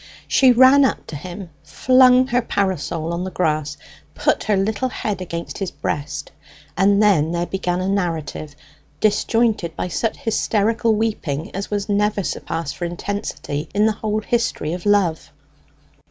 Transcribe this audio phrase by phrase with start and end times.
[0.27, 3.77] She ran up to him, flung her parasol on the grass,
[4.15, 6.31] put her little head against his breast,
[6.75, 8.55] and then there began a narrative,
[8.99, 14.21] disjointed by such a hysterical weeping as was never surpassed for intensity in the whole
[14.21, 15.31] history of love.